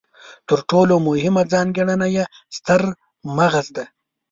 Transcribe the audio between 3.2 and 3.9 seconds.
مغز دی.